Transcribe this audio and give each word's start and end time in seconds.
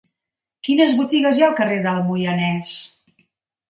Quines 0.67 0.95
botigues 1.03 1.37
hi 1.37 1.45
ha 1.47 1.51
al 1.51 1.55
carrer 1.61 1.79
del 1.87 2.03
Moianès? 2.11 2.77